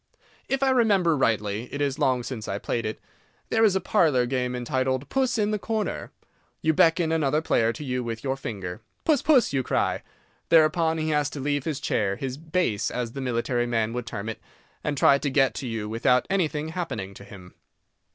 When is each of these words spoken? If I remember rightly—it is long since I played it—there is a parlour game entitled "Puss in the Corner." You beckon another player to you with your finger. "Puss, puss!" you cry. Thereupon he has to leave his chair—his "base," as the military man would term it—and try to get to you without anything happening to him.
If 0.49 0.63
I 0.63 0.71
remember 0.71 1.15
rightly—it 1.15 1.79
is 1.79 1.99
long 1.99 2.23
since 2.23 2.47
I 2.47 2.57
played 2.57 2.87
it—there 2.87 3.63
is 3.63 3.75
a 3.75 3.79
parlour 3.79 4.25
game 4.25 4.55
entitled 4.55 5.07
"Puss 5.09 5.37
in 5.37 5.51
the 5.51 5.59
Corner." 5.59 6.09
You 6.63 6.73
beckon 6.73 7.11
another 7.11 7.39
player 7.39 7.71
to 7.71 7.83
you 7.83 8.03
with 8.03 8.23
your 8.23 8.35
finger. 8.35 8.81
"Puss, 9.05 9.21
puss!" 9.21 9.53
you 9.53 9.61
cry. 9.61 10.01
Thereupon 10.49 10.97
he 10.97 11.09
has 11.09 11.29
to 11.29 11.39
leave 11.39 11.65
his 11.65 11.79
chair—his 11.79 12.37
"base," 12.37 12.89
as 12.89 13.11
the 13.11 13.21
military 13.21 13.67
man 13.67 13.93
would 13.93 14.07
term 14.07 14.27
it—and 14.27 14.97
try 14.97 15.19
to 15.19 15.29
get 15.29 15.53
to 15.53 15.67
you 15.67 15.87
without 15.87 16.25
anything 16.31 16.69
happening 16.69 17.13
to 17.13 17.23
him. 17.23 17.53